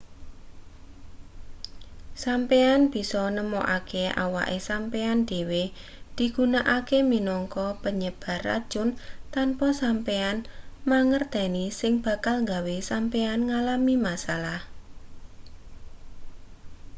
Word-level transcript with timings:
sampeyan 2.23 2.81
bisa 2.93 3.21
nemokake 3.37 4.03
awake 4.23 4.57
sampeyan 4.69 5.19
dhewe 5.29 5.63
digunakake 6.17 6.97
minangka 7.11 7.67
penyebar 7.83 8.39
racun 8.49 8.89
tanpa 9.33 9.67
sampeyan 9.81 10.37
mangerteni 10.89 11.65
sing 11.79 11.93
bakal 12.05 12.37
gawe 12.51 12.75
sampeyan 12.89 13.39
ngalami 13.49 13.95
masalah 14.07 14.61